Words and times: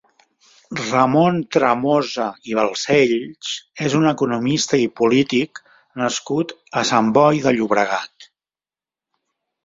Ramon 0.83 1.35
Tremosa 1.55 2.23
i 2.51 2.55
Balcells 2.59 3.51
és 3.89 3.95
un 3.99 4.07
economista 4.11 4.79
i 4.83 4.87
polític 5.01 5.61
nascut 6.03 6.55
a 6.81 6.83
Sant 6.93 7.11
Boi 7.19 7.43
de 7.45 7.53
Llobregat. 7.59 8.27